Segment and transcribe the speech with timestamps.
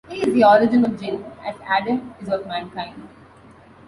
[0.09, 3.07] He is the origin of Jinn as Adam is of Mankind.